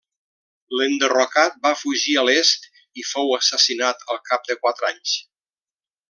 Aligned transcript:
L'enderrocat 0.77 1.59
va 1.67 1.73
fugir 1.81 2.15
a 2.21 2.25
l'est 2.29 2.65
i 3.03 3.07
fou 3.13 3.35
assassinat 3.39 4.01
al 4.15 4.23
cap 4.31 4.49
de 4.53 4.57
quatre 4.65 4.89
anys. 4.95 5.13